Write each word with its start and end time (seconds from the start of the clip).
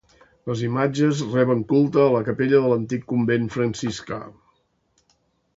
Les 0.51 0.61
imatges 0.67 1.19
reben 1.33 1.61
culte 1.73 2.01
a 2.05 2.07
la 2.15 2.23
capella 2.29 2.63
de 2.65 2.73
l'antic 2.73 3.07
convent 3.15 3.47
franciscà. 3.59 4.23